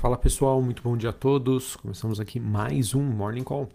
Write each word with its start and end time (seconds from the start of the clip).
Fala 0.00 0.16
pessoal, 0.16 0.62
muito 0.62 0.80
bom 0.80 0.96
dia 0.96 1.10
a 1.10 1.12
todos. 1.12 1.74
Começamos 1.74 2.20
aqui 2.20 2.38
mais 2.38 2.94
um 2.94 3.02
Morning 3.02 3.42
Call. 3.42 3.68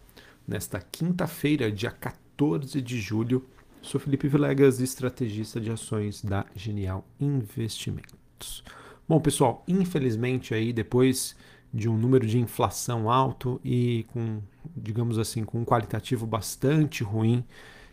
Nesta 0.47 0.79
quinta-feira, 0.79 1.69
dia 1.69 1.91
14 1.91 2.81
de 2.81 2.97
julho, 2.97 3.45
sou 3.81 3.99
Felipe 3.99 4.29
Vilegas, 4.29 4.79
estrategista 4.79 5.59
de 5.59 5.69
ações 5.69 6.23
da 6.23 6.45
Genial 6.55 7.05
Investimentos. 7.19 8.63
Bom, 9.05 9.19
pessoal, 9.19 9.65
infelizmente 9.67 10.53
aí 10.53 10.71
depois 10.71 11.35
de 11.73 11.89
um 11.89 11.97
número 11.97 12.25
de 12.25 12.39
inflação 12.39 13.11
alto 13.11 13.59
e 13.61 14.05
com, 14.13 14.39
digamos 14.77 15.19
assim, 15.19 15.43
com 15.43 15.59
um 15.59 15.65
qualitativo 15.65 16.25
bastante 16.25 17.03
ruim 17.03 17.43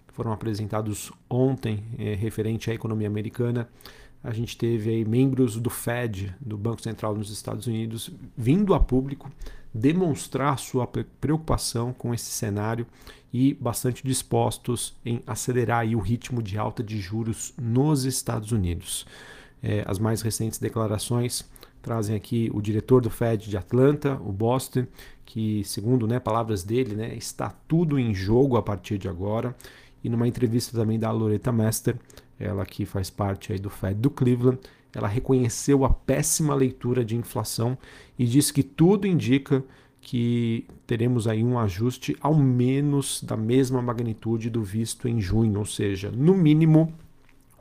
que 0.07 0.15
foram 0.15 0.31
apresentados 0.31 1.11
ontem 1.29 1.83
é, 1.99 2.15
referente 2.15 2.71
à 2.71 2.75
economia 2.75 3.09
americana, 3.09 3.69
a 4.23 4.33
gente 4.33 4.57
teve 4.57 4.91
aí 4.91 5.05
membros 5.05 5.57
do 5.57 5.71
Fed, 5.71 6.35
do 6.41 6.59
Banco 6.59 6.83
Central 6.83 7.15
nos 7.15 7.31
Estados 7.31 7.67
Unidos, 7.67 8.11
vindo 8.37 8.75
a 8.75 8.81
público 8.81 9.31
demonstrar 9.73 10.59
sua 10.59 10.87
preocupação 10.87 11.93
com 11.93 12.13
esse 12.13 12.31
cenário 12.31 12.87
e 13.33 13.55
bastante 13.55 14.03
dispostos 14.05 14.97
em 15.05 15.23
acelerar 15.27 15.87
o 15.87 16.01
ritmo 16.01 16.43
de 16.43 16.59
alta 16.59 16.83
de 16.83 17.01
juros 17.01 17.55
nos 17.61 18.05
Estados 18.05 18.51
Unidos. 18.53 19.07
É, 19.63 19.85
as 19.87 19.99
mais 19.99 20.23
recentes 20.23 20.59
declarações 20.59 21.49
trazem 21.81 22.17
aqui 22.17 22.51
o 22.53 22.61
diretor 22.61 23.01
do 23.01 23.11
Fed 23.11 23.49
de 23.49 23.57
Atlanta, 23.57 24.21
o 24.25 24.33
Boston, 24.33 24.87
que, 25.25 25.63
segundo 25.65 26.07
né, 26.07 26.19
palavras 26.19 26.65
dele, 26.65 26.95
né, 26.95 27.15
está 27.15 27.51
tudo 27.69 27.99
em 27.99 28.13
jogo 28.13 28.57
a 28.57 28.63
partir 28.63 28.99
de 28.99 29.09
agora. 29.09 29.55
E 30.03 30.09
numa 30.09 30.27
entrevista 30.27 30.77
também 30.79 30.99
da 30.99 31.11
Loretta 31.11 31.53
Mester, 31.53 31.97
ela 32.39 32.65
que 32.65 32.87
faz 32.87 33.11
parte 33.11 33.53
aí 33.53 33.59
do 33.59 33.69
Fed 33.69 34.01
do 34.01 34.11
Cleveland, 34.11 34.59
ela 34.95 35.07
reconheceu 35.07 35.85
a 35.85 35.91
péssima 35.91 36.55
leitura 36.55 37.05
de 37.05 37.17
inflação 37.17 37.77
e 38.19 38.25
disse 38.25 38.53
que 38.53 38.63
tudo 38.63 39.07
indica 39.07 39.63
que 40.01 40.67
teremos 40.87 41.29
aí 41.29 41.45
um 41.45 41.59
ajuste 41.59 42.17
ao 42.21 42.35
menos 42.35 43.23
da 43.23 43.37
mesma 43.37 43.83
magnitude 43.83 44.49
do 44.49 44.63
visto 44.63 45.07
em 45.07 45.21
junho, 45.21 45.59
ou 45.59 45.67
seja, 45.67 46.11
no 46.11 46.35
mínimo 46.35 46.93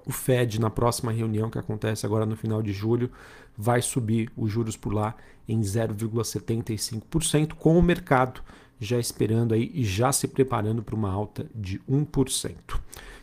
o 0.05 0.11
Fed 0.11 0.59
na 0.59 0.69
próxima 0.69 1.11
reunião 1.11 1.49
que 1.49 1.59
acontece 1.59 2.05
agora 2.05 2.25
no 2.25 2.35
final 2.35 2.63
de 2.63 2.71
julho 2.71 3.11
vai 3.55 3.81
subir 3.81 4.31
os 4.35 4.49
juros 4.49 4.77
por 4.77 4.93
lá 4.93 5.15
em 5.47 5.59
0,75%, 5.59 7.53
com 7.53 7.77
o 7.77 7.83
mercado 7.83 8.41
já 8.79 8.99
esperando 8.99 9.53
aí 9.53 9.71
e 9.73 9.83
já 9.83 10.11
se 10.11 10.27
preparando 10.27 10.81
para 10.81 10.95
uma 10.95 11.11
alta 11.11 11.45
de 11.53 11.79
1%. 11.89 12.55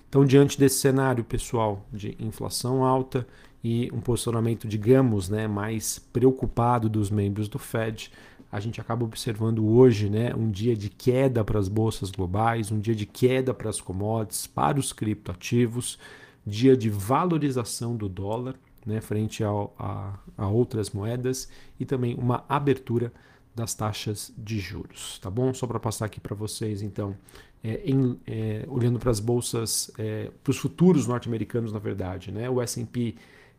Então, 0.08 0.24
diante 0.24 0.58
desse 0.58 0.78
cenário, 0.78 1.24
pessoal, 1.24 1.86
de 1.92 2.16
inflação 2.20 2.84
alta 2.84 3.26
e 3.62 3.90
um 3.92 4.00
posicionamento, 4.00 4.68
digamos, 4.68 5.28
né, 5.28 5.48
mais 5.48 5.98
preocupado 6.12 6.88
dos 6.88 7.10
membros 7.10 7.48
do 7.48 7.58
Fed, 7.58 8.12
a 8.50 8.60
gente 8.60 8.80
acaba 8.80 9.04
observando 9.04 9.66
hoje 9.66 10.08
né, 10.08 10.32
um 10.34 10.50
dia 10.50 10.76
de 10.76 10.88
queda 10.88 11.44
para 11.44 11.58
as 11.58 11.68
bolsas 11.68 12.10
globais, 12.10 12.70
um 12.70 12.78
dia 12.78 12.94
de 12.94 13.04
queda 13.04 13.52
para 13.52 13.68
as 13.68 13.80
commodities, 13.80 14.46
para 14.46 14.78
os 14.78 14.92
criptoativos, 14.92 15.98
dia 16.46 16.76
de 16.76 16.88
valorização 16.88 17.96
do 17.96 18.08
dólar 18.08 18.54
né, 18.86 19.00
frente 19.00 19.42
ao, 19.42 19.74
a, 19.76 20.14
a 20.38 20.46
outras 20.46 20.90
moedas 20.90 21.48
e 21.78 21.84
também 21.84 22.14
uma 22.14 22.44
abertura 22.48 23.12
das 23.56 23.74
taxas 23.74 24.30
de 24.36 24.58
juros, 24.60 25.18
tá 25.18 25.30
bom? 25.30 25.54
Só 25.54 25.66
para 25.66 25.80
passar 25.80 26.04
aqui 26.04 26.20
para 26.20 26.34
vocês, 26.34 26.82
então, 26.82 27.16
é, 27.64 27.80
em, 27.86 28.20
é, 28.26 28.66
olhando 28.68 28.98
para 28.98 29.10
as 29.10 29.18
bolsas, 29.18 29.90
é, 29.98 30.30
para 30.44 30.50
os 30.50 30.58
futuros 30.58 31.06
norte-americanos, 31.06 31.72
na 31.72 31.78
verdade, 31.78 32.30
né? 32.30 32.50
O 32.50 32.60
S&P 32.60 33.14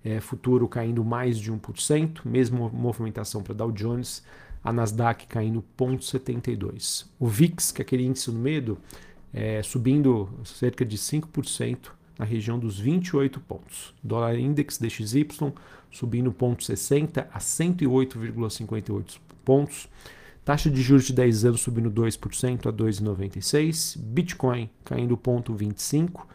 é, 0.05 0.19
futuro 0.21 0.67
caindo 0.67 1.03
mais 1.03 1.39
de 1.39 1.51
1%, 1.51 2.19
mesmo 2.23 2.69
movimentação 2.69 3.41
para 3.41 3.55
Dow 3.55 3.71
Jones, 3.71 4.23
a 4.63 4.71
Nasdaq 4.71 5.25
caindo 5.25 5.63
0,72%. 5.75 7.07
O 7.19 7.27
VIX, 7.27 7.71
que 7.71 7.81
é 7.81 7.83
aquele 7.83 8.05
índice 8.05 8.29
do 8.29 8.37
medo, 8.37 8.77
é, 9.33 9.63
subindo 9.63 10.29
cerca 10.45 10.85
de 10.85 10.97
5%, 10.97 11.96
na 12.17 12.25
região 12.25 12.57
dos 12.57 12.79
28 12.79 13.39
pontos. 13.41 13.93
Dólar 14.03 14.37
Index 14.37 14.77
DXY 14.77 15.27
subindo 15.91 16.31
0,60 16.31 17.27
a 17.31 17.39
108,58 17.39 19.19
pontos. 19.43 19.87
Taxa 20.43 20.69
de 20.69 20.81
juros 20.81 21.05
de 21.05 21.13
10 21.13 21.45
anos 21.45 21.61
subindo 21.61 21.91
2% 21.91 22.67
a 22.67 22.73
2,96. 22.73 23.97
Bitcoin 23.99 24.69
caindo 24.83 25.17
0,25, 25.17 26.25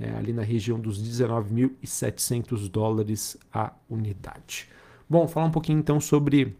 é, 0.00 0.10
ali 0.10 0.32
na 0.32 0.42
região 0.42 0.80
dos 0.80 1.02
19.700 1.02 2.68
dólares 2.68 3.36
a 3.52 3.72
unidade. 3.88 4.68
Bom, 5.08 5.28
falar 5.28 5.46
um 5.46 5.50
pouquinho 5.50 5.78
então 5.78 6.00
sobre 6.00 6.56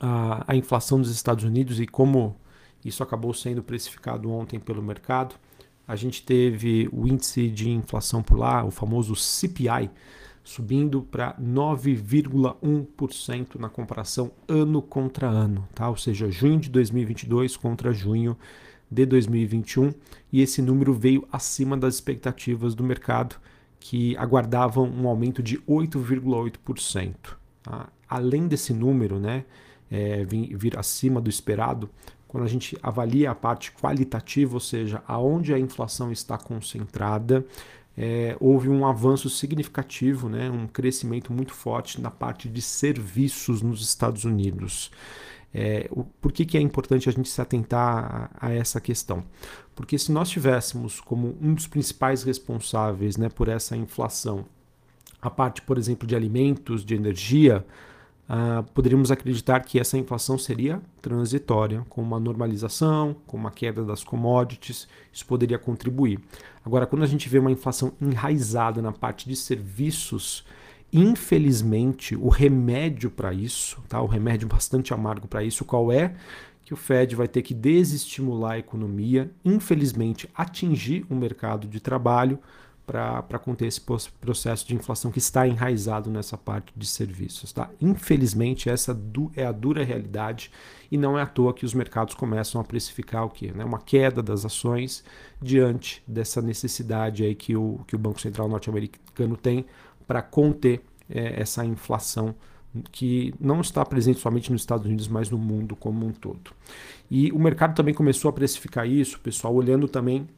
a, 0.00 0.52
a 0.52 0.56
inflação 0.56 1.00
dos 1.00 1.10
Estados 1.10 1.44
Unidos 1.44 1.80
e 1.80 1.86
como 1.86 2.36
isso 2.84 3.02
acabou 3.02 3.32
sendo 3.32 3.62
precificado 3.62 4.30
ontem 4.30 4.60
pelo 4.60 4.82
mercado. 4.82 5.34
A 5.86 5.96
gente 5.96 6.22
teve 6.22 6.88
o 6.92 7.06
índice 7.06 7.48
de 7.48 7.70
inflação 7.70 8.22
por 8.22 8.38
lá, 8.38 8.64
o 8.64 8.70
famoso 8.70 9.14
CPI, 9.14 9.90
subindo 10.42 11.02
para 11.02 11.36
9,1% 11.40 13.58
na 13.58 13.68
comparação 13.68 14.32
ano 14.46 14.80
contra 14.82 15.26
ano, 15.26 15.68
tá? 15.74 15.88
Ou 15.88 15.96
seja, 15.96 16.30
junho 16.30 16.60
de 16.60 16.70
2022 16.70 17.56
contra 17.56 17.92
junho 17.92 18.36
de 18.90 19.06
2021, 19.06 19.94
e 20.32 20.42
esse 20.42 20.60
número 20.60 20.92
veio 20.92 21.26
acima 21.32 21.76
das 21.76 21.94
expectativas 21.94 22.74
do 22.74 22.84
mercado, 22.84 23.36
que 23.80 24.16
aguardavam 24.16 24.88
um 24.88 25.08
aumento 25.08 25.42
de 25.42 25.58
8,8%. 25.58 27.14
Tá? 27.62 27.88
Além 28.08 28.46
desse 28.46 28.72
número, 28.72 29.18
né, 29.18 29.44
é, 29.90 30.24
vir, 30.24 30.78
acima 30.78 31.20
do 31.20 31.28
esperado, 31.28 31.90
quando 32.34 32.46
a 32.46 32.48
gente 32.48 32.76
avalia 32.82 33.30
a 33.30 33.34
parte 33.34 33.70
qualitativa, 33.70 34.54
ou 34.54 34.60
seja, 34.60 35.00
aonde 35.06 35.54
a 35.54 35.58
inflação 35.58 36.10
está 36.10 36.36
concentrada, 36.36 37.46
é, 37.96 38.36
houve 38.40 38.68
um 38.68 38.84
avanço 38.84 39.30
significativo, 39.30 40.28
né, 40.28 40.50
um 40.50 40.66
crescimento 40.66 41.32
muito 41.32 41.54
forte 41.54 42.00
na 42.00 42.10
parte 42.10 42.48
de 42.48 42.60
serviços 42.60 43.62
nos 43.62 43.80
Estados 43.82 44.24
Unidos. 44.24 44.90
É, 45.54 45.86
o, 45.92 46.02
por 46.02 46.32
que, 46.32 46.44
que 46.44 46.58
é 46.58 46.60
importante 46.60 47.08
a 47.08 47.12
gente 47.12 47.28
se 47.28 47.40
atentar 47.40 48.32
a, 48.34 48.48
a, 48.48 48.52
essa 48.52 48.80
questão? 48.80 49.22
Porque 49.72 49.96
se 49.96 50.10
nós 50.10 50.28
tivéssemos 50.28 51.00
como 51.00 51.38
um 51.40 51.54
dos 51.54 51.68
principais 51.68 52.24
responsáveis 52.24 53.16
né, 53.16 53.28
por 53.28 53.46
essa 53.46 53.76
inflação 53.76 54.44
a 55.22 55.30
parte, 55.30 55.62
por 55.62 55.78
exemplo, 55.78 56.04
de 56.04 56.16
alimentos, 56.16 56.84
de 56.84 56.96
energia, 56.96 57.64
Uh, 58.26 58.62
poderíamos 58.72 59.10
acreditar 59.10 59.60
que 59.60 59.78
essa 59.78 59.98
inflação 59.98 60.38
seria 60.38 60.80
transitória, 61.02 61.84
com 61.90 62.00
uma 62.00 62.18
normalização, 62.18 63.14
com 63.26 63.36
uma 63.36 63.50
queda 63.50 63.84
das 63.84 64.02
commodities, 64.02 64.88
isso 65.12 65.26
poderia 65.26 65.58
contribuir. 65.58 66.18
Agora, 66.64 66.86
quando 66.86 67.02
a 67.02 67.06
gente 67.06 67.28
vê 67.28 67.38
uma 67.38 67.52
inflação 67.52 67.92
enraizada 68.00 68.80
na 68.80 68.92
parte 68.92 69.28
de 69.28 69.36
serviços, 69.36 70.42
infelizmente, 70.90 72.16
o 72.16 72.28
remédio 72.28 73.10
para 73.10 73.34
isso, 73.34 73.82
tá? 73.88 74.00
o 74.00 74.06
remédio 74.06 74.48
bastante 74.48 74.94
amargo 74.94 75.28
para 75.28 75.44
isso, 75.44 75.64
qual 75.64 75.92
é? 75.92 76.14
Que 76.64 76.72
o 76.72 76.78
Fed 76.78 77.14
vai 77.14 77.28
ter 77.28 77.42
que 77.42 77.52
desestimular 77.52 78.52
a 78.52 78.58
economia, 78.58 79.30
infelizmente, 79.44 80.30
atingir 80.34 81.04
o 81.10 81.14
mercado 81.14 81.68
de 81.68 81.78
trabalho 81.78 82.38
para 82.86 83.38
conter 83.38 83.66
esse 83.66 83.80
processo 83.80 84.66
de 84.66 84.74
inflação 84.74 85.10
que 85.10 85.18
está 85.18 85.48
enraizado 85.48 86.10
nessa 86.10 86.36
parte 86.36 86.72
de 86.76 86.86
serviços. 86.86 87.52
Tá? 87.52 87.70
Infelizmente, 87.80 88.68
essa 88.68 88.98
é 89.36 89.46
a 89.46 89.52
dura 89.52 89.82
realidade 89.82 90.50
e 90.90 90.98
não 90.98 91.18
é 91.18 91.22
à 91.22 91.26
toa 91.26 91.54
que 91.54 91.64
os 91.64 91.72
mercados 91.72 92.14
começam 92.14 92.60
a 92.60 92.64
precificar 92.64 93.24
o 93.24 93.30
quê? 93.30 93.52
Né? 93.54 93.64
Uma 93.64 93.78
queda 93.78 94.22
das 94.22 94.44
ações 94.44 95.02
diante 95.40 96.02
dessa 96.06 96.42
necessidade 96.42 97.24
aí 97.24 97.34
que 97.34 97.56
o, 97.56 97.80
que 97.86 97.96
o 97.96 97.98
Banco 97.98 98.20
Central 98.20 98.48
norte-americano 98.48 99.36
tem 99.36 99.64
para 100.06 100.20
conter 100.20 100.82
é, 101.08 101.40
essa 101.40 101.64
inflação 101.64 102.34
que 102.90 103.32
não 103.40 103.60
está 103.60 103.84
presente 103.84 104.18
somente 104.18 104.50
nos 104.50 104.62
Estados 104.62 104.84
Unidos, 104.84 105.08
mas 105.08 105.30
no 105.30 105.38
mundo 105.38 105.76
como 105.76 106.04
um 106.04 106.12
todo. 106.12 106.50
E 107.10 107.30
o 107.32 107.38
mercado 107.38 107.74
também 107.74 107.94
começou 107.94 108.28
a 108.28 108.32
precificar 108.32 108.86
isso, 108.86 109.20
pessoal, 109.20 109.54
olhando 109.54 109.86
também 109.86 110.28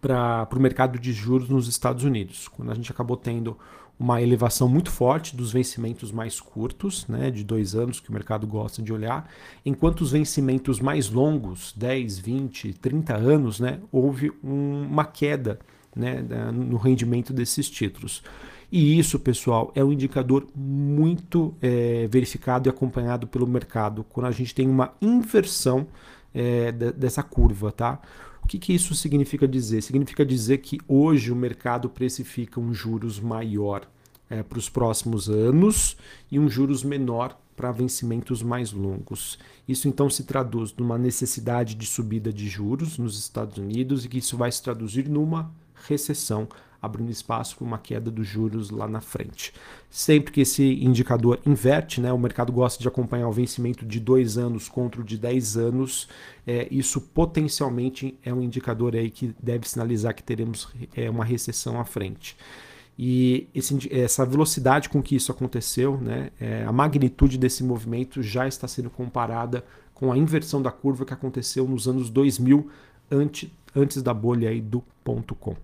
para 0.00 0.48
o 0.54 0.60
mercado 0.60 0.98
de 0.98 1.12
juros 1.12 1.48
nos 1.48 1.68
Estados 1.68 2.04
Unidos, 2.04 2.48
quando 2.48 2.70
a 2.70 2.74
gente 2.74 2.90
acabou 2.90 3.16
tendo 3.16 3.56
uma 3.98 4.20
elevação 4.20 4.68
muito 4.68 4.90
forte 4.90 5.34
dos 5.34 5.52
vencimentos 5.52 6.12
mais 6.12 6.38
curtos, 6.38 7.06
né, 7.08 7.30
de 7.30 7.42
dois 7.42 7.74
anos, 7.74 7.98
que 7.98 8.10
o 8.10 8.12
mercado 8.12 8.46
gosta 8.46 8.82
de 8.82 8.92
olhar, 8.92 9.30
enquanto 9.64 10.02
os 10.02 10.12
vencimentos 10.12 10.80
mais 10.80 11.08
longos, 11.08 11.72
10, 11.76 12.18
20, 12.18 12.74
30 12.74 13.16
anos, 13.16 13.58
né, 13.58 13.80
houve 13.90 14.30
um, 14.44 14.82
uma 14.82 15.04
queda 15.04 15.58
né, 15.94 16.22
no 16.52 16.76
rendimento 16.76 17.32
desses 17.32 17.70
títulos. 17.70 18.22
E 18.70 18.98
isso, 18.98 19.18
pessoal, 19.18 19.72
é 19.74 19.82
um 19.82 19.92
indicador 19.92 20.46
muito 20.54 21.54
é, 21.62 22.06
verificado 22.10 22.68
e 22.68 22.70
acompanhado 22.70 23.26
pelo 23.26 23.46
mercado 23.46 24.04
quando 24.04 24.26
a 24.26 24.30
gente 24.30 24.54
tem 24.54 24.68
uma 24.68 24.92
inversão 25.00 25.86
é, 26.34 26.70
dessa 26.72 27.22
curva, 27.22 27.72
tá? 27.72 28.00
O 28.46 28.48
que, 28.48 28.60
que 28.60 28.72
isso 28.72 28.94
significa 28.94 29.48
dizer? 29.48 29.82
Significa 29.82 30.24
dizer 30.24 30.58
que 30.58 30.78
hoje 30.86 31.32
o 31.32 31.36
mercado 31.36 31.90
precifica 31.90 32.60
um 32.60 32.72
juros 32.72 33.18
maior 33.18 33.90
é, 34.30 34.40
para 34.40 34.56
os 34.56 34.68
próximos 34.68 35.28
anos 35.28 35.96
e 36.30 36.38
um 36.38 36.48
juros 36.48 36.84
menor 36.84 37.36
para 37.56 37.72
vencimentos 37.72 38.44
mais 38.44 38.70
longos. 38.70 39.36
Isso 39.66 39.88
então 39.88 40.08
se 40.08 40.22
traduz 40.22 40.72
numa 40.76 40.96
necessidade 40.96 41.74
de 41.74 41.86
subida 41.86 42.32
de 42.32 42.48
juros 42.48 42.98
nos 42.98 43.18
Estados 43.18 43.58
Unidos 43.58 44.04
e 44.04 44.08
que 44.08 44.18
isso 44.18 44.36
vai 44.36 44.52
se 44.52 44.62
traduzir 44.62 45.08
numa 45.08 45.52
recessão, 45.86 46.48
abrindo 46.80 47.10
espaço 47.10 47.56
para 47.56 47.66
uma 47.66 47.78
queda 47.78 48.10
dos 48.10 48.26
juros 48.26 48.70
lá 48.70 48.86
na 48.86 49.00
frente. 49.00 49.52
Sempre 49.90 50.32
que 50.32 50.40
esse 50.40 50.62
indicador 50.84 51.40
inverte, 51.44 52.00
né, 52.00 52.12
o 52.12 52.18
mercado 52.18 52.52
gosta 52.52 52.80
de 52.80 52.88
acompanhar 52.88 53.28
o 53.28 53.32
vencimento 53.32 53.84
de 53.84 53.98
dois 53.98 54.38
anos 54.38 54.68
contra 54.68 55.00
o 55.00 55.04
de 55.04 55.18
10 55.18 55.56
anos, 55.56 56.08
é, 56.46 56.68
isso 56.70 57.00
potencialmente 57.00 58.18
é 58.24 58.32
um 58.32 58.42
indicador 58.42 58.94
aí 58.94 59.10
que 59.10 59.34
deve 59.42 59.68
sinalizar 59.68 60.14
que 60.14 60.22
teremos 60.22 60.68
é, 60.94 61.10
uma 61.10 61.24
recessão 61.24 61.80
à 61.80 61.84
frente. 61.84 62.36
E 62.98 63.46
esse, 63.54 63.76
essa 63.92 64.24
velocidade 64.24 64.88
com 64.88 65.02
que 65.02 65.16
isso 65.16 65.30
aconteceu, 65.30 65.98
né, 65.98 66.30
é, 66.40 66.64
a 66.64 66.72
magnitude 66.72 67.36
desse 67.36 67.62
movimento 67.62 68.22
já 68.22 68.48
está 68.48 68.66
sendo 68.66 68.88
comparada 68.88 69.64
com 69.92 70.12
a 70.12 70.16
inversão 70.16 70.62
da 70.62 70.70
curva 70.70 71.04
que 71.04 71.12
aconteceu 71.12 71.66
nos 71.66 71.86
anos 71.86 72.08
2000, 72.10 72.70
antes, 73.10 73.50
antes 73.76 74.02
da 74.02 74.14
bolha 74.14 74.48
aí 74.48 74.60
do 74.60 74.82
ponto 75.04 75.34
.com. 75.34 75.54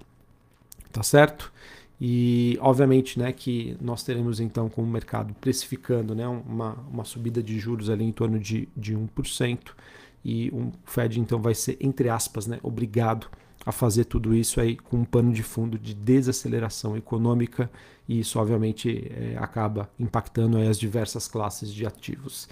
Tá 0.92 1.02
certo? 1.02 1.52
E 2.00 2.58
obviamente 2.60 3.18
né, 3.18 3.32
que 3.32 3.76
nós 3.80 4.02
teremos 4.02 4.40
então 4.40 4.68
com 4.68 4.82
o 4.82 4.86
mercado 4.86 5.32
precificando 5.40 6.14
né, 6.14 6.26
uma, 6.26 6.74
uma 6.92 7.04
subida 7.04 7.42
de 7.42 7.58
juros 7.58 7.88
ali 7.88 8.04
em 8.04 8.12
torno 8.12 8.38
de, 8.38 8.68
de 8.76 8.94
1%, 8.94 9.70
e 10.24 10.50
o 10.50 10.72
Fed 10.84 11.18
então 11.18 11.40
vai 11.40 11.54
ser, 11.54 11.76
entre 11.80 12.08
aspas, 12.08 12.46
né, 12.46 12.58
obrigado 12.62 13.28
a 13.64 13.72
fazer 13.72 14.04
tudo 14.04 14.34
isso 14.34 14.60
aí 14.60 14.76
com 14.76 14.98
um 14.98 15.04
pano 15.04 15.32
de 15.32 15.42
fundo 15.42 15.78
de 15.78 15.94
desaceleração 15.94 16.96
econômica 16.96 17.70
e 18.08 18.20
isso 18.20 18.38
obviamente 18.38 19.10
é, 19.10 19.36
acaba 19.38 19.88
impactando 19.98 20.58
as 20.58 20.78
diversas 20.78 21.28
classes 21.28 21.72
de 21.72 21.86
ativos. 21.86 22.48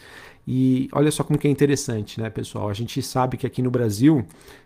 E 0.47 0.89
olha 0.93 1.11
só 1.11 1.23
como 1.23 1.39
que 1.39 1.47
é 1.47 1.51
interessante, 1.51 2.21
né, 2.21 2.31
pessoal? 2.31 2.69
A 2.69 2.73
gente 2.73 3.03
sabe 3.03 3.37
que 3.37 3.47
aqui 3.47 3.61
no 3.61 3.71
Brasil, 3.71 4.25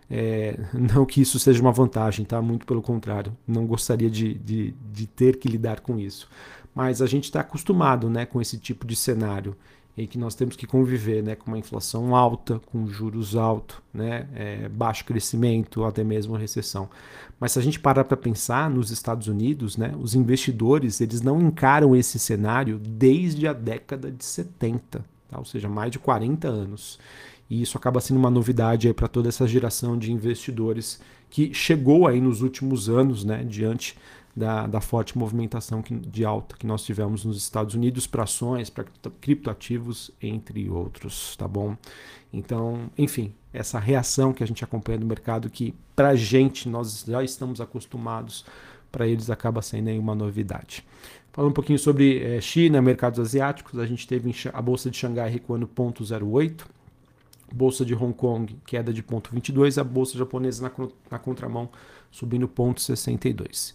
é, 0.09 0.57
não 0.73 1.05
que 1.05 1.21
isso 1.21 1.39
seja 1.39 1.61
uma 1.61 1.71
vantagem, 1.71 2.25
tá? 2.25 2.41
Muito 2.41 2.65
pelo 2.65 2.81
contrário, 2.81 3.35
não 3.47 3.65
gostaria 3.65 4.09
de, 4.09 4.35
de, 4.35 4.73
de 4.91 5.07
ter 5.07 5.37
que 5.37 5.47
lidar 5.47 5.81
com 5.81 5.99
isso. 5.99 6.29
Mas 6.73 7.01
a 7.01 7.07
gente 7.07 7.25
está 7.25 7.39
acostumado 7.39 8.09
né, 8.09 8.25
com 8.25 8.41
esse 8.41 8.57
tipo 8.57 8.85
de 8.85 8.95
cenário 8.95 9.55
e 9.97 10.05
que 10.05 10.17
nós 10.17 10.35
temos 10.35 10.55
que 10.55 10.67
conviver 10.67 11.23
né, 11.23 11.35
com 11.35 11.47
uma 11.47 11.57
inflação 11.57 12.15
alta, 12.15 12.59
com 12.65 12.85
juros 12.87 13.35
altos, 13.35 13.77
né, 13.93 14.27
é, 14.35 14.67
baixo 14.67 15.05
crescimento, 15.05 15.85
até 15.85 16.03
mesmo 16.03 16.35
recessão. 16.35 16.89
Mas 17.39 17.53
se 17.53 17.59
a 17.59 17.61
gente 17.61 17.79
parar 17.79 18.03
para 18.03 18.17
pensar 18.17 18.69
nos 18.69 18.91
Estados 18.91 19.27
Unidos, 19.27 19.77
né, 19.77 19.93
os 19.97 20.13
investidores 20.13 20.99
eles 20.99 21.21
não 21.21 21.41
encaram 21.41 21.95
esse 21.95 22.19
cenário 22.19 22.77
desde 22.77 23.47
a 23.47 23.53
década 23.53 24.11
de 24.11 24.25
70, 24.25 25.05
tá? 25.29 25.37
ou 25.37 25.45
seja, 25.45 25.69
mais 25.69 25.91
de 25.91 25.99
40 25.99 26.47
anos. 26.47 26.99
E 27.49 27.61
isso 27.61 27.77
acaba 27.77 28.01
sendo 28.01 28.17
uma 28.17 28.29
novidade 28.29 28.91
para 28.93 29.07
toda 29.07 29.29
essa 29.29 29.47
geração 29.47 29.97
de 29.97 30.11
investidores 30.11 30.99
que 31.29 31.53
chegou 31.53 32.07
aí 32.07 32.19
nos 32.19 32.41
últimos 32.41 32.89
anos, 32.89 33.23
né, 33.23 33.45
diante 33.45 33.95
da, 34.35 34.67
da 34.67 34.81
forte 34.81 35.17
movimentação 35.17 35.81
que, 35.81 35.95
de 35.95 36.25
alta 36.25 36.57
que 36.57 36.67
nós 36.67 36.83
tivemos 36.83 37.23
nos 37.23 37.37
Estados 37.37 37.73
Unidos 37.73 38.05
para 38.05 38.23
ações, 38.23 38.69
para 38.69 38.85
criptoativos, 39.21 40.11
entre 40.21 40.69
outros, 40.69 41.35
tá 41.37 41.47
bom? 41.47 41.77
Então, 42.33 42.91
enfim, 42.97 43.33
essa 43.53 43.79
reação 43.79 44.33
que 44.33 44.43
a 44.43 44.47
gente 44.47 44.63
acompanha 44.63 44.97
do 44.97 45.05
mercado, 45.05 45.49
que 45.49 45.73
para 45.95 46.09
a 46.09 46.15
gente 46.15 46.67
nós 46.67 47.05
já 47.07 47.23
estamos 47.23 47.61
acostumados, 47.61 48.45
para 48.91 49.07
eles 49.07 49.29
acaba 49.29 49.61
sendo 49.61 49.89
aí 49.89 49.97
uma 49.97 50.15
novidade. 50.15 50.85
Falando 51.31 51.51
um 51.51 51.53
pouquinho 51.53 51.79
sobre 51.79 52.21
é, 52.23 52.41
China, 52.41 52.81
mercados 52.81 53.19
asiáticos, 53.19 53.79
a 53.79 53.85
gente 53.85 54.07
teve 54.07 54.33
a 54.53 54.61
bolsa 54.61 54.89
de 54.89 54.97
Xangai 54.97 55.29
recuando 55.29 55.67
0,08, 55.67 56.65
bolsa 57.53 57.85
de 57.85 57.93
Hong 57.93 58.13
Kong 58.13 58.57
queda 58.65 58.91
de 58.93 59.03
0,22, 59.03 59.79
a 59.79 59.83
bolsa 59.83 60.17
japonesa 60.17 60.63
na, 60.63 60.87
na 61.11 61.19
contramão 61.19 61.69
subindo 62.11 62.47
0,62 62.47 63.73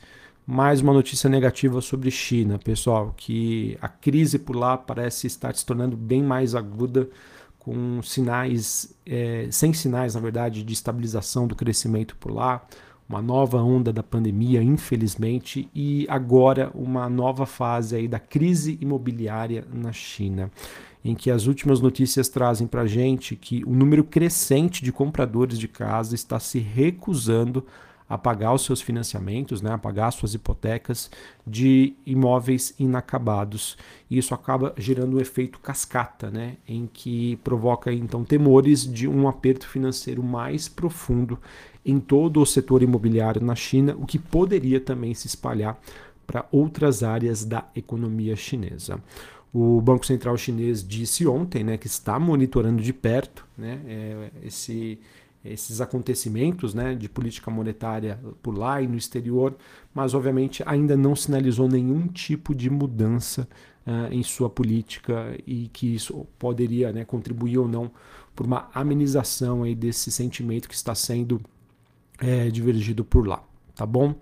mais 0.50 0.80
uma 0.80 0.92
notícia 0.92 1.30
negativa 1.30 1.80
sobre 1.80 2.10
China, 2.10 2.58
pessoal, 2.58 3.14
que 3.16 3.78
a 3.80 3.86
crise 3.86 4.36
por 4.36 4.56
lá 4.56 4.76
parece 4.76 5.28
estar 5.28 5.54
se 5.54 5.64
tornando 5.64 5.96
bem 5.96 6.24
mais 6.24 6.56
aguda, 6.56 7.08
com 7.56 8.02
sinais, 8.02 8.92
é, 9.06 9.46
sem 9.52 9.72
sinais, 9.72 10.16
na 10.16 10.20
verdade, 10.20 10.64
de 10.64 10.72
estabilização 10.72 11.46
do 11.46 11.54
crescimento 11.54 12.16
por 12.16 12.32
lá, 12.32 12.66
uma 13.08 13.22
nova 13.22 13.62
onda 13.62 13.92
da 13.92 14.02
pandemia, 14.02 14.60
infelizmente, 14.60 15.68
e 15.72 16.04
agora 16.08 16.72
uma 16.74 17.08
nova 17.08 17.46
fase 17.46 17.94
aí 17.94 18.08
da 18.08 18.18
crise 18.18 18.76
imobiliária 18.80 19.64
na 19.72 19.92
China, 19.92 20.50
em 21.04 21.14
que 21.14 21.30
as 21.30 21.46
últimas 21.46 21.80
notícias 21.80 22.28
trazem 22.28 22.66
para 22.66 22.86
gente 22.86 23.36
que 23.36 23.62
o 23.64 23.70
número 23.70 24.02
crescente 24.02 24.82
de 24.82 24.90
compradores 24.90 25.60
de 25.60 25.68
casa 25.68 26.16
está 26.16 26.40
se 26.40 26.58
recusando 26.58 27.64
a 28.10 28.18
pagar 28.18 28.52
os 28.52 28.64
seus 28.64 28.82
financiamentos, 28.82 29.62
né, 29.62 29.72
a 29.72 29.78
pagar 29.78 30.10
suas 30.10 30.34
hipotecas 30.34 31.08
de 31.46 31.94
imóveis 32.04 32.74
inacabados. 32.76 33.78
E 34.10 34.18
isso 34.18 34.34
acaba 34.34 34.74
gerando 34.76 35.16
um 35.16 35.20
efeito 35.20 35.60
cascata, 35.60 36.28
né, 36.28 36.56
em 36.66 36.90
que 36.92 37.36
provoca 37.36 37.92
então 37.92 38.24
temores 38.24 38.84
de 38.84 39.06
um 39.06 39.28
aperto 39.28 39.68
financeiro 39.68 40.24
mais 40.24 40.68
profundo 40.68 41.38
em 41.86 42.00
todo 42.00 42.42
o 42.42 42.46
setor 42.46 42.82
imobiliário 42.82 43.40
na 43.40 43.54
China, 43.54 43.94
o 43.96 44.04
que 44.04 44.18
poderia 44.18 44.80
também 44.80 45.14
se 45.14 45.28
espalhar 45.28 45.80
para 46.26 46.44
outras 46.50 47.04
áreas 47.04 47.44
da 47.44 47.64
economia 47.76 48.34
chinesa. 48.34 49.00
O 49.52 49.80
Banco 49.80 50.04
Central 50.04 50.36
Chinês 50.36 50.86
disse 50.86 51.26
ontem 51.28 51.62
né, 51.62 51.76
que 51.76 51.86
está 51.86 52.18
monitorando 52.18 52.82
de 52.82 52.92
perto 52.92 53.46
né, 53.56 53.80
é, 53.86 54.30
esse, 54.42 54.98
esses 55.44 55.80
acontecimentos 55.80 56.74
né, 56.74 56.94
de 56.94 57.08
política 57.08 57.50
monetária 57.50 58.18
por 58.42 58.56
lá 58.56 58.80
e 58.82 58.86
no 58.86 58.96
exterior, 58.96 59.56
mas 59.94 60.14
obviamente 60.14 60.62
ainda 60.66 60.96
não 60.96 61.16
sinalizou 61.16 61.68
nenhum 61.68 62.06
tipo 62.08 62.54
de 62.54 62.68
mudança 62.68 63.48
uh, 63.86 64.12
em 64.12 64.22
sua 64.22 64.50
política 64.50 65.36
e 65.46 65.68
que 65.72 65.94
isso 65.94 66.26
poderia 66.38 66.92
né, 66.92 67.04
contribuir 67.04 67.58
ou 67.58 67.66
não 67.66 67.90
por 68.34 68.46
uma 68.46 68.68
amenização 68.74 69.62
aí 69.62 69.74
desse 69.74 70.10
sentimento 70.10 70.68
que 70.68 70.74
está 70.74 70.94
sendo 70.94 71.40
é, 72.18 72.50
divergido 72.50 73.04
por 73.04 73.26
lá, 73.26 73.42
tá 73.74 73.86
bom? 73.86 74.14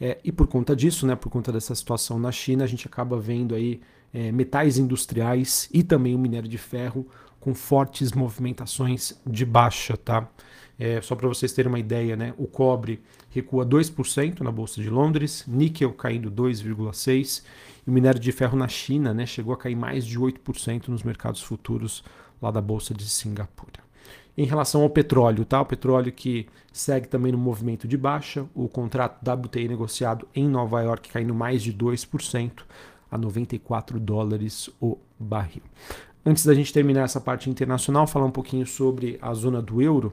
É, 0.00 0.18
e 0.24 0.32
por 0.32 0.46
conta 0.46 0.74
disso, 0.74 1.06
né, 1.06 1.14
por 1.14 1.30
conta 1.30 1.52
dessa 1.52 1.74
situação 1.74 2.18
na 2.18 2.32
China, 2.32 2.64
a 2.64 2.66
gente 2.66 2.86
acaba 2.86 3.18
vendo 3.18 3.54
aí 3.54 3.80
é, 4.12 4.32
metais 4.32 4.78
industriais 4.78 5.68
e 5.72 5.82
também 5.82 6.14
o 6.14 6.18
minério 6.18 6.48
de 6.48 6.58
ferro 6.58 7.06
com 7.42 7.54
fortes 7.54 8.12
movimentações 8.12 9.20
de 9.26 9.44
baixa, 9.44 9.96
tá? 9.96 10.28
É, 10.78 11.00
só 11.00 11.16
para 11.16 11.26
vocês 11.28 11.52
terem 11.52 11.68
uma 11.68 11.78
ideia, 11.78 12.16
né? 12.16 12.32
O 12.38 12.46
cobre 12.46 13.02
recua 13.30 13.66
2% 13.66 14.40
na 14.40 14.52
Bolsa 14.52 14.80
de 14.80 14.88
Londres, 14.88 15.44
níquel 15.48 15.92
caindo 15.92 16.30
2,6% 16.30 17.42
e 17.84 17.90
o 17.90 17.92
minério 17.92 18.20
de 18.20 18.30
ferro 18.30 18.56
na 18.56 18.68
China 18.68 19.12
né, 19.12 19.26
chegou 19.26 19.52
a 19.52 19.56
cair 19.56 19.74
mais 19.74 20.06
de 20.06 20.18
8% 20.18 20.86
nos 20.86 21.02
mercados 21.02 21.42
futuros 21.42 22.04
lá 22.40 22.52
da 22.52 22.60
Bolsa 22.60 22.94
de 22.94 23.08
Singapura. 23.08 23.82
Em 24.38 24.44
relação 24.44 24.82
ao 24.82 24.88
petróleo, 24.88 25.44
tá? 25.44 25.60
o 25.60 25.66
petróleo 25.66 26.12
que 26.12 26.46
segue 26.72 27.08
também 27.08 27.32
no 27.32 27.38
movimento 27.38 27.88
de 27.88 27.96
baixa, 27.96 28.46
o 28.54 28.68
contrato 28.68 29.28
WTI 29.28 29.66
negociado 29.66 30.28
em 30.32 30.48
Nova 30.48 30.80
York 30.80 31.10
caindo 31.10 31.34
mais 31.34 31.60
de 31.60 31.74
2% 31.74 32.62
a 33.10 33.18
94 33.18 33.98
dólares 33.98 34.70
o 34.80 34.96
barril. 35.18 35.62
Antes 36.24 36.46
da 36.46 36.54
gente 36.54 36.72
terminar 36.72 37.02
essa 37.02 37.20
parte 37.20 37.50
internacional, 37.50 38.06
falar 38.06 38.26
um 38.26 38.30
pouquinho 38.30 38.64
sobre 38.64 39.18
a 39.20 39.34
zona 39.34 39.60
do 39.60 39.82
euro 39.82 40.12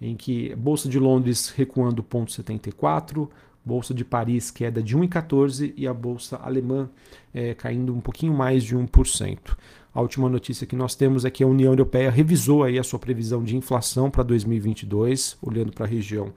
em 0.00 0.16
que 0.16 0.54
Bolsa 0.56 0.88
de 0.88 0.98
Londres 0.98 1.50
recuando 1.50 2.02
0,74, 2.02 3.28
Bolsa 3.64 3.94
de 3.94 4.04
Paris 4.04 4.50
queda 4.50 4.82
de 4.82 4.96
1,14 4.96 5.72
e 5.76 5.86
a 5.86 5.94
Bolsa 5.94 6.36
alemã 6.36 6.90
é, 7.32 7.54
caindo 7.54 7.94
um 7.94 8.00
pouquinho 8.00 8.34
mais 8.34 8.64
de 8.64 8.76
1%. 8.76 9.56
A 9.94 10.00
última 10.00 10.28
notícia 10.28 10.66
que 10.66 10.74
nós 10.74 10.96
temos 10.96 11.24
é 11.24 11.30
que 11.30 11.44
a 11.44 11.46
União 11.46 11.72
Europeia 11.72 12.10
revisou 12.10 12.64
aí 12.64 12.76
a 12.76 12.82
sua 12.82 12.98
previsão 12.98 13.44
de 13.44 13.56
inflação 13.56 14.10
para 14.10 14.24
2022, 14.24 15.38
olhando 15.40 15.72
para 15.72 15.86
a 15.86 15.88
região 15.88 16.32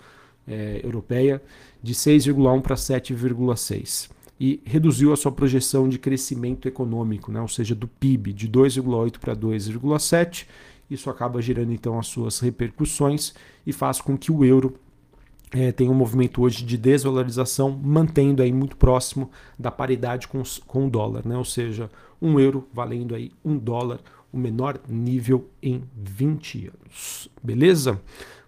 é, 0.48 0.80
europeia, 0.84 1.42
de 1.82 1.96
6,1 1.96 2.62
para 2.62 2.76
7,6 2.76 4.16
e 4.39 4.62
reduziu 4.65 5.12
a 5.12 5.17
sua 5.17 5.32
projeção 5.32 5.89
de 5.89 5.98
crescimento 5.98 6.67
econômico, 6.67 7.32
né, 7.32 7.41
ou 7.41 7.48
seja, 7.48 7.74
do 7.74 7.88
PIB, 7.88 8.34
de 8.34 8.48
2,8 8.48 9.17
para 9.20 9.36
2,7 9.36 10.46
isso 10.89 11.10
acaba 11.10 11.41
gerando 11.41 11.74
então 11.74 12.00
as 12.00 12.08
suas 12.08 12.39
repercussões 12.39 13.34
e 13.65 13.74
faz 13.74 14.00
com 14.00 14.17
que 14.17 14.32
o 14.32 14.44
euro 14.44 14.75
é, 15.51 15.72
tenha 15.72 15.91
um 15.91 15.96
movimento 15.96 16.41
hoje 16.41 16.63
de 16.63 16.77
desvalorização, 16.77 17.72
mantendo 17.72 18.41
aí 18.41 18.51
muito 18.51 18.75
próximo 18.75 19.29
da 19.58 19.72
paridade 19.72 20.27
com, 20.27 20.41
com 20.65 20.88
o 20.88 20.89
dólar, 20.89 21.25
né? 21.25 21.38
ou 21.38 21.46
seja, 21.46 21.89
um 22.22 22.39
euro 22.39 22.67
valendo 22.74 23.15
aí 23.15 23.32
um 23.44 23.58
dólar, 23.58 24.00
o 24.32 24.38
menor 24.38 24.79
nível 24.88 25.50
em 25.62 25.84
20 25.96 26.67
anos. 26.67 27.29
Beleza? 27.41 28.01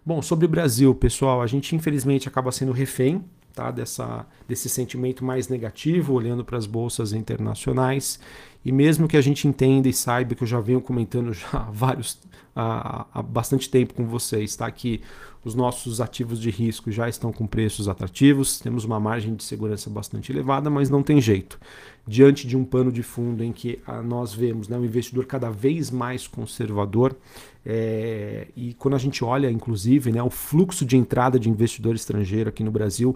Bom, 0.06 0.22
sobre 0.22 0.46
o 0.46 0.50
Brasil, 0.50 0.94
pessoal, 0.96 1.42
a 1.42 1.48
gente 1.48 1.76
infelizmente 1.76 2.28
acaba 2.28 2.52
sendo 2.52 2.72
refém 2.72 3.24
dessa, 3.72 4.26
desse 4.48 4.70
sentimento 4.70 5.24
mais 5.24 5.48
negativo, 5.48 6.14
olhando 6.14 6.44
para 6.44 6.58
as 6.58 6.66
bolsas 6.66 7.14
internacionais, 7.14 8.20
E 8.64 8.72
mesmo 8.72 9.08
que 9.08 9.16
a 9.16 9.22
gente 9.22 9.48
entenda 9.48 9.88
e 9.88 9.94
saiba 9.94 10.36
que 10.36 10.44
eu 10.44 10.48
já 10.48 10.60
venho 10.60 10.82
comentando 10.82 11.32
já 11.34 11.48
há 11.52 11.72
vários 11.72 12.20
há, 12.56 13.06
há 13.14 13.22
bastante 13.22 13.70
tempo 13.70 13.94
com 13.94 14.06
vocês, 14.06 14.56
tá? 14.56 14.70
Que 14.70 15.02
os 15.44 15.56
nossos 15.56 16.02
ativos 16.02 16.40
de 16.40 16.50
risco 16.50 16.92
já 16.92 17.08
estão 17.08 17.32
com 17.32 17.48
preços 17.48 17.88
atrativos, 17.88 18.60
temos 18.60 18.84
uma 18.84 19.00
margem 19.00 19.36
de 19.36 19.44
segurança 19.44 19.90
bastante 19.90 20.32
elevada, 20.32 20.70
mas 20.70 20.90
não 20.90 21.02
tem 21.02 21.22
jeito. 21.22 21.58
Diante 22.06 22.46
de 22.46 22.58
um 22.58 22.66
pano 22.66 22.92
de 22.92 23.02
fundo 23.02 23.44
em 23.44 23.54
que 23.54 23.80
ah, 23.88 24.02
nós 24.02 24.34
vemos 24.34 24.68
né, 24.68 24.78
um 24.78 24.84
investidor 24.84 25.26
cada 25.26 25.50
vez 25.50 25.90
mais 25.90 26.28
conservador, 26.28 27.16
é, 27.66 28.48
e 28.56 28.74
quando 28.74 28.96
a 28.96 28.98
gente 28.98 29.24
olha, 29.24 29.50
inclusive, 29.50 30.12
né, 30.12 30.22
o 30.22 30.30
fluxo 30.30 30.86
de 30.86 30.98
entrada 30.98 31.40
de 31.40 31.50
investidor 31.50 31.96
estrangeiro 31.96 32.50
aqui 32.50 32.64
no 32.64 32.72
Brasil, 32.72 33.16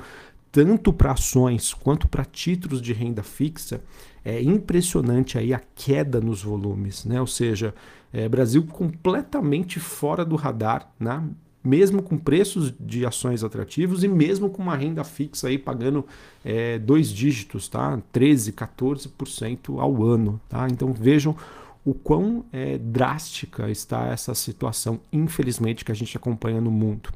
tanto 0.53 0.93
para 0.93 1.13
ações 1.13 1.74
quanto 1.74 2.07
para 2.07 2.24
títulos 2.24 2.79
de 2.79 2.93
renda 2.93 3.24
fixa, 3.24 3.81
é 4.24 4.39
impressionante 4.39 5.36
aí 5.36 5.51
a 5.51 5.60
queda 5.74 6.22
nos 6.22 6.43
volumes, 6.43 7.05
né? 7.05 7.19
Ou 7.19 7.25
seja, 7.25 7.74
é, 8.13 8.29
Brasil 8.29 8.63
completamente 8.67 9.79
fora 9.79 10.24
do 10.24 10.36
radar, 10.36 10.93
né? 11.00 11.24
mesmo 11.63 12.03
com 12.03 12.17
preços 12.17 12.72
de 12.79 13.03
ações 13.03 13.43
atrativos 13.43 14.03
e 14.03 14.07
mesmo 14.07 14.50
com 14.50 14.62
uma 14.62 14.75
renda 14.75 15.03
fixa 15.03 15.48
aí 15.48 15.57
pagando 15.57 16.05
é, 16.45 16.77
dois 16.77 17.10
dígitos, 17.10 17.67
tá? 17.67 18.00
13, 18.12 18.51
14% 18.51 19.79
ao 19.79 20.03
ano. 20.03 20.39
Tá? 20.48 20.67
Então 20.69 20.93
vejam 20.93 21.36
o 21.83 21.95
quão 21.95 22.45
é, 22.51 22.77
drástica 22.77 23.72
está 23.72 24.07
essa 24.07 24.36
situação, 24.36 25.00
infelizmente, 25.12 25.83
que 25.83 25.91
a 25.91 25.95
gente 25.95 26.15
acompanha 26.15 26.62
no 26.62 26.69
mundo. 26.69 27.10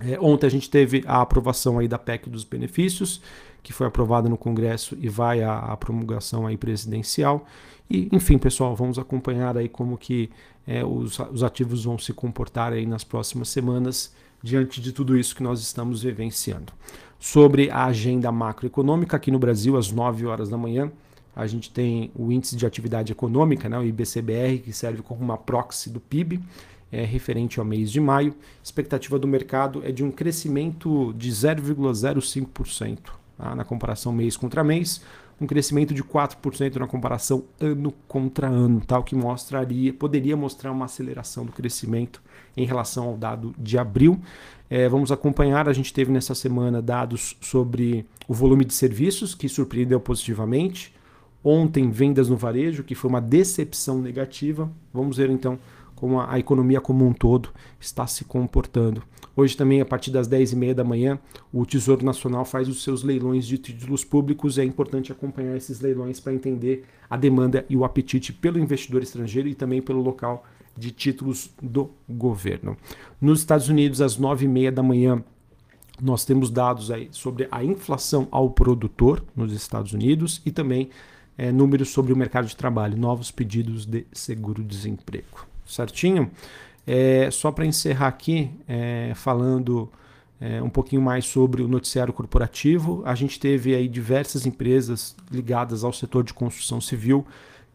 É, 0.00 0.18
ontem 0.20 0.46
a 0.46 0.50
gente 0.50 0.70
teve 0.70 1.04
a 1.06 1.20
aprovação 1.20 1.78
aí 1.78 1.86
da 1.86 1.98
PEC 1.98 2.28
dos 2.28 2.44
benefícios, 2.44 3.20
que 3.62 3.72
foi 3.72 3.86
aprovada 3.86 4.28
no 4.28 4.38
Congresso 4.38 4.96
e 5.00 5.08
vai 5.08 5.42
à, 5.42 5.58
à 5.58 5.76
promulgação 5.76 6.46
aí 6.46 6.56
presidencial. 6.56 7.46
E, 7.90 8.08
enfim, 8.12 8.38
pessoal, 8.38 8.74
vamos 8.74 8.98
acompanhar 8.98 9.56
aí 9.56 9.68
como 9.68 9.98
que 9.98 10.30
é, 10.66 10.84
os, 10.84 11.18
os 11.18 11.42
ativos 11.42 11.84
vão 11.84 11.98
se 11.98 12.12
comportar 12.12 12.72
aí 12.72 12.86
nas 12.86 13.04
próximas 13.04 13.48
semanas 13.48 14.14
diante 14.42 14.80
de 14.80 14.92
tudo 14.92 15.18
isso 15.18 15.34
que 15.34 15.42
nós 15.42 15.60
estamos 15.60 16.02
vivenciando. 16.02 16.72
Sobre 17.18 17.70
a 17.70 17.84
agenda 17.84 18.32
macroeconômica, 18.32 19.16
aqui 19.16 19.30
no 19.30 19.38
Brasil, 19.38 19.76
às 19.76 19.90
9 19.90 20.24
horas 20.24 20.48
da 20.48 20.56
manhã, 20.56 20.90
a 21.36 21.46
gente 21.46 21.70
tem 21.70 22.10
o 22.14 22.32
índice 22.32 22.56
de 22.56 22.64
atividade 22.64 23.12
econômica, 23.12 23.68
né, 23.68 23.78
o 23.78 23.84
IBCBR, 23.84 24.60
que 24.60 24.72
serve 24.72 25.02
como 25.02 25.20
uma 25.20 25.36
proxy 25.36 25.90
do 25.90 26.00
PIB, 26.00 26.40
é, 26.92 27.04
referente 27.04 27.58
ao 27.58 27.64
mês 27.64 27.90
de 27.90 28.00
maio. 28.00 28.32
A 28.32 28.62
expectativa 28.62 29.18
do 29.18 29.28
mercado 29.28 29.82
é 29.84 29.92
de 29.92 30.02
um 30.04 30.10
crescimento 30.10 31.12
de 31.14 31.30
0,05% 31.30 32.98
tá, 33.36 33.54
na 33.54 33.64
comparação 33.64 34.12
mês 34.12 34.36
contra 34.36 34.64
mês, 34.64 35.02
um 35.40 35.46
crescimento 35.46 35.94
de 35.94 36.04
4% 36.04 36.76
na 36.76 36.86
comparação 36.86 37.44
ano 37.58 37.94
contra 38.06 38.46
ano, 38.46 38.80
tal 38.86 39.00
tá? 39.00 39.06
que 39.06 39.14
mostraria, 39.14 39.92
poderia 39.92 40.36
mostrar 40.36 40.70
uma 40.70 40.84
aceleração 40.84 41.46
do 41.46 41.52
crescimento 41.52 42.22
em 42.56 42.66
relação 42.66 43.08
ao 43.08 43.16
dado 43.16 43.54
de 43.58 43.78
abril. 43.78 44.20
É, 44.68 44.88
vamos 44.88 45.10
acompanhar, 45.10 45.68
a 45.68 45.72
gente 45.72 45.92
teve 45.92 46.12
nessa 46.12 46.34
semana 46.34 46.82
dados 46.82 47.36
sobre 47.40 48.06
o 48.28 48.34
volume 48.34 48.64
de 48.64 48.74
serviços, 48.74 49.34
que 49.34 49.48
surpreendeu 49.48 49.98
positivamente. 49.98 50.94
Ontem, 51.42 51.90
vendas 51.90 52.28
no 52.28 52.36
varejo, 52.36 52.84
que 52.84 52.94
foi 52.94 53.08
uma 53.08 53.20
decepção 53.20 53.98
negativa. 54.00 54.70
Vamos 54.92 55.16
ver 55.16 55.30
então 55.30 55.58
como 56.00 56.18
a, 56.18 56.38
economia 56.38 56.80
como 56.80 57.06
um 57.06 57.12
todo 57.12 57.50
está 57.78 58.06
se 58.06 58.24
comportando. 58.24 59.02
Hoje 59.36 59.54
também, 59.54 59.82
a 59.82 59.84
partir 59.84 60.10
das 60.10 60.26
10h30 60.26 60.72
da 60.72 60.82
manhã, 60.82 61.18
o 61.52 61.66
Tesouro 61.66 62.04
Nacional 62.04 62.44
faz 62.46 62.68
os 62.68 62.82
seus 62.82 63.02
leilões 63.02 63.46
de 63.46 63.58
títulos 63.58 64.02
públicos. 64.02 64.56
É 64.56 64.64
importante 64.64 65.12
acompanhar 65.12 65.54
esses 65.56 65.78
leilões 65.80 66.18
para 66.18 66.32
entender 66.32 66.86
a 67.08 67.18
demanda 67.18 67.66
e 67.68 67.76
o 67.76 67.84
apetite 67.84 68.32
pelo 68.32 68.58
investidor 68.58 69.02
estrangeiro 69.02 69.46
e 69.46 69.54
também 69.54 69.82
pelo 69.82 70.00
local 70.00 70.46
de 70.74 70.90
títulos 70.90 71.50
do 71.62 71.90
governo. 72.08 72.76
Nos 73.20 73.40
Estados 73.40 73.68
Unidos, 73.68 74.00
às 74.00 74.18
9h30 74.18 74.70
da 74.70 74.82
manhã, 74.82 75.22
nós 76.00 76.24
temos 76.24 76.50
dados 76.50 76.90
aí 76.90 77.08
sobre 77.12 77.46
a 77.50 77.62
inflação 77.62 78.26
ao 78.30 78.48
produtor 78.50 79.22
nos 79.36 79.52
Estados 79.52 79.92
Unidos 79.92 80.40
e 80.46 80.50
também 80.50 80.88
é, 81.36 81.52
números 81.52 81.90
sobre 81.90 82.10
o 82.10 82.16
mercado 82.16 82.46
de 82.46 82.56
trabalho, 82.56 82.96
novos 82.96 83.30
pedidos 83.30 83.84
de 83.84 84.06
seguro-desemprego 84.12 85.49
certinho? 85.70 86.30
É, 86.86 87.30
só 87.30 87.52
para 87.52 87.64
encerrar 87.64 88.08
aqui, 88.08 88.50
é, 88.66 89.12
falando 89.14 89.90
é, 90.40 90.62
um 90.62 90.70
pouquinho 90.70 91.02
mais 91.02 91.26
sobre 91.26 91.62
o 91.62 91.68
noticiário 91.68 92.12
corporativo, 92.12 93.02
a 93.04 93.14
gente 93.14 93.38
teve 93.38 93.74
aí 93.74 93.86
diversas 93.86 94.46
empresas 94.46 95.14
ligadas 95.30 95.84
ao 95.84 95.92
setor 95.92 96.24
de 96.24 96.32
construção 96.32 96.80
civil 96.80 97.26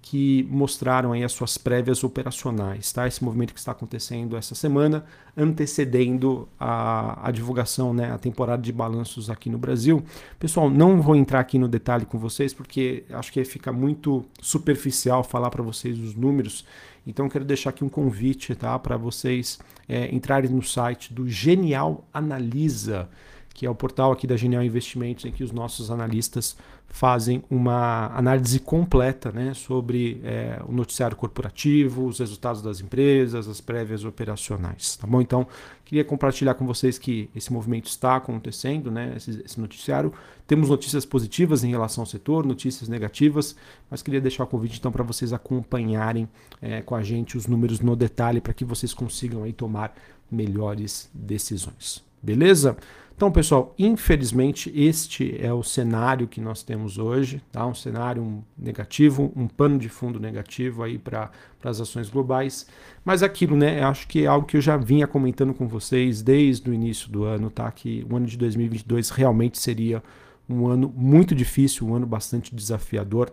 que 0.05 0.47
mostraram 0.51 1.13
aí 1.13 1.23
as 1.23 1.31
suas 1.31 1.57
prévias 1.57 2.03
operacionais, 2.03 2.93
tá? 2.93 3.07
Esse 3.07 3.23
movimento 3.23 3.55
que 3.55 3.59
está 3.59 3.71
acontecendo 3.71 4.37
essa 4.37 4.53
semana, 4.53 5.03
antecedendo 5.35 6.47
a, 6.59 7.27
a 7.27 7.31
divulgação, 7.31 7.91
né, 7.91 8.11
a 8.11 8.17
temporada 8.19 8.61
de 8.61 8.71
balanços 8.71 9.31
aqui 9.31 9.49
no 9.49 9.57
Brasil. 9.57 10.03
Pessoal, 10.37 10.69
não 10.69 11.01
vou 11.01 11.15
entrar 11.15 11.39
aqui 11.39 11.57
no 11.57 11.67
detalhe 11.67 12.05
com 12.05 12.19
vocês 12.19 12.53
porque 12.53 13.03
acho 13.09 13.33
que 13.33 13.43
fica 13.45 13.73
muito 13.73 14.23
superficial 14.39 15.23
falar 15.23 15.49
para 15.49 15.63
vocês 15.63 15.97
os 15.97 16.13
números. 16.13 16.67
Então 17.07 17.27
quero 17.27 17.43
deixar 17.43 17.71
aqui 17.71 17.83
um 17.83 17.89
convite, 17.89 18.53
tá, 18.53 18.77
para 18.77 18.97
vocês 18.97 19.57
é, 19.89 20.13
entrarem 20.13 20.51
no 20.51 20.61
site 20.61 21.11
do 21.15 21.27
Genial 21.27 22.07
Analisa 22.13 23.09
que 23.55 23.65
é 23.65 23.69
o 23.69 23.73
portal 23.73 24.11
aqui 24.11 24.27
da 24.27 24.35
Genial 24.35 24.61
Investimentos, 24.61 25.23
em 25.23 25.31
que 25.31 25.41
os 25.41 25.53
nossos 25.53 25.89
analistas 25.89 26.57
fazem 26.89 27.41
uma 27.49 28.07
análise 28.07 28.59
completa 28.59 29.31
né, 29.31 29.53
sobre 29.53 30.19
é, 30.25 30.61
o 30.67 30.73
noticiário 30.73 31.15
corporativo, 31.15 32.05
os 32.05 32.19
resultados 32.19 32.61
das 32.61 32.81
empresas, 32.81 33.47
as 33.47 33.61
prévias 33.61 34.03
operacionais. 34.03 34.97
Tá 34.97 35.07
bom? 35.07 35.21
Então, 35.21 35.47
queria 35.85 36.03
compartilhar 36.03 36.55
com 36.55 36.65
vocês 36.65 36.97
que 36.99 37.29
esse 37.33 37.51
movimento 37.51 37.87
está 37.87 38.17
acontecendo, 38.17 38.91
né, 38.91 39.13
esse, 39.15 39.41
esse 39.45 39.59
noticiário. 39.59 40.11
Temos 40.45 40.67
notícias 40.67 41.05
positivas 41.05 41.63
em 41.63 41.69
relação 41.69 42.01
ao 42.01 42.05
setor, 42.05 42.45
notícias 42.45 42.89
negativas, 42.89 43.55
mas 43.89 44.01
queria 44.01 44.19
deixar 44.19 44.43
o 44.43 44.47
convite 44.47 44.77
então 44.77 44.91
para 44.91 45.03
vocês 45.03 45.31
acompanharem 45.31 46.27
é, 46.61 46.81
com 46.81 46.93
a 46.93 47.01
gente 47.01 47.37
os 47.37 47.47
números 47.47 47.79
no 47.79 47.95
detalhe 47.95 48.41
para 48.41 48.53
que 48.53 48.65
vocês 48.65 48.93
consigam 48.93 49.43
aí 49.43 49.53
tomar 49.53 49.95
melhores 50.29 51.09
decisões. 51.13 52.04
Beleza? 52.25 52.75
Então, 53.15 53.31
pessoal, 53.31 53.73
infelizmente 53.79 54.69
este 54.75 55.37
é 55.39 55.53
o 55.53 55.63
cenário 55.63 56.27
que 56.27 56.41
nós 56.41 56.63
temos 56.63 56.97
hoje, 56.97 57.41
tá? 57.49 57.65
Um 57.65 57.73
cenário 57.73 58.43
negativo, 58.57 59.31
um 59.33 59.47
pano 59.47 59.77
de 59.77 59.87
fundo 59.87 60.19
negativo 60.19 60.83
aí 60.83 60.97
para 60.97 61.31
as 61.63 61.79
ações 61.79 62.09
globais. 62.09 62.67
Mas 63.05 63.23
aquilo, 63.23 63.55
né? 63.55 63.81
Acho 63.83 64.05
que 64.07 64.23
é 64.23 64.27
algo 64.27 64.45
que 64.45 64.57
eu 64.57 64.61
já 64.61 64.75
vinha 64.75 65.07
comentando 65.07 65.53
com 65.53 65.65
vocês 65.65 66.21
desde 66.21 66.69
o 66.69 66.73
início 66.73 67.09
do 67.09 67.23
ano, 67.23 67.49
tá? 67.49 67.71
Que 67.71 68.05
o 68.09 68.17
ano 68.17 68.25
de 68.25 68.37
2022 68.37 69.11
realmente 69.11 69.59
seria 69.59 70.03
um 70.49 70.67
ano 70.67 70.93
muito 70.93 71.33
difícil, 71.33 71.87
um 71.87 71.95
ano 71.95 72.05
bastante 72.05 72.53
desafiador 72.53 73.31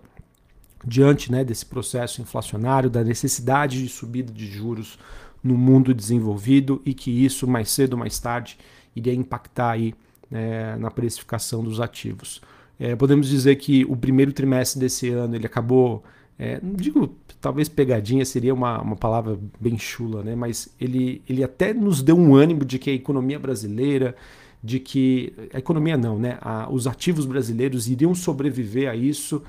diante, 0.84 1.30
né, 1.30 1.44
desse 1.44 1.64
processo 1.64 2.20
inflacionário, 2.20 2.90
da 2.90 3.04
necessidade 3.04 3.82
de 3.82 3.88
subida 3.88 4.32
de 4.32 4.46
juros 4.46 4.98
no 5.42 5.56
mundo 5.56 5.92
desenvolvido 5.92 6.80
e 6.84 6.94
que 6.94 7.10
isso 7.10 7.46
mais 7.48 7.70
cedo 7.70 7.94
ou 7.94 7.98
mais 7.98 8.18
tarde 8.18 8.56
iria 8.94 9.14
impactar 9.14 9.72
aí 9.72 9.94
né, 10.30 10.76
na 10.76 10.90
precificação 10.90 11.62
dos 11.62 11.80
ativos. 11.80 12.40
É, 12.78 12.96
podemos 12.96 13.28
dizer 13.28 13.56
que 13.56 13.84
o 13.84 13.96
primeiro 13.96 14.32
trimestre 14.32 14.80
desse 14.80 15.08
ano 15.10 15.36
ele 15.36 15.46
acabou, 15.46 16.02
é, 16.38 16.58
não 16.62 16.74
digo 16.74 17.14
talvez 17.42 17.68
pegadinha 17.68 18.24
seria 18.24 18.54
uma, 18.54 18.80
uma 18.80 18.96
palavra 18.96 19.38
bem 19.60 19.76
chula, 19.76 20.22
né? 20.22 20.34
mas 20.34 20.72
ele, 20.80 21.20
ele 21.28 21.42
até 21.42 21.74
nos 21.74 22.00
deu 22.00 22.16
um 22.16 22.34
ânimo 22.34 22.64
de 22.64 22.78
que 22.78 22.88
a 22.88 22.94
economia 22.94 23.38
brasileira, 23.38 24.14
de 24.62 24.78
que 24.78 25.34
a 25.52 25.58
economia 25.58 25.96
não, 25.96 26.16
né? 26.16 26.38
A, 26.40 26.72
os 26.72 26.86
ativos 26.86 27.26
brasileiros 27.26 27.88
iriam 27.88 28.14
sobreviver 28.14 28.88
a 28.88 28.94
isso, 28.94 29.42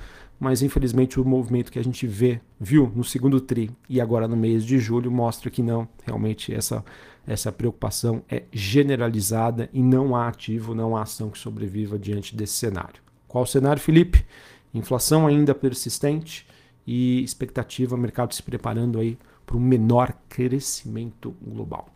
mas 0.44 0.60
infelizmente 0.60 1.18
o 1.18 1.24
movimento 1.24 1.72
que 1.72 1.78
a 1.78 1.82
gente 1.82 2.06
vê, 2.06 2.38
viu 2.60 2.92
no 2.94 3.02
segundo 3.02 3.40
tri 3.40 3.70
e 3.88 3.98
agora 3.98 4.28
no 4.28 4.36
mês 4.36 4.62
de 4.62 4.78
julho 4.78 5.10
mostra 5.10 5.50
que 5.50 5.62
não, 5.62 5.88
realmente 6.04 6.54
essa 6.54 6.84
essa 7.26 7.50
preocupação 7.50 8.22
é 8.28 8.42
generalizada 8.52 9.70
e 9.72 9.82
não 9.82 10.14
há 10.14 10.28
ativo, 10.28 10.74
não 10.74 10.94
há 10.94 11.00
ação 11.00 11.30
que 11.30 11.38
sobreviva 11.38 11.98
diante 11.98 12.36
desse 12.36 12.52
cenário. 12.52 13.00
Qual 13.26 13.44
o 13.44 13.46
cenário, 13.46 13.80
Felipe? 13.80 14.26
Inflação 14.74 15.26
ainda 15.26 15.54
persistente 15.54 16.46
e 16.86 17.24
expectativa, 17.24 17.96
mercado 17.96 18.34
se 18.34 18.42
preparando 18.42 18.98
aí 18.98 19.16
para 19.46 19.56
um 19.56 19.60
menor 19.60 20.12
crescimento 20.28 21.34
global. 21.40 21.88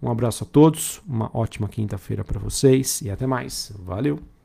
Um 0.00 0.08
abraço 0.08 0.44
a 0.44 0.46
todos, 0.46 1.02
uma 1.04 1.36
ótima 1.36 1.68
quinta-feira 1.68 2.22
para 2.22 2.38
vocês 2.38 3.02
e 3.02 3.10
até 3.10 3.26
mais. 3.26 3.72
Valeu! 3.76 4.35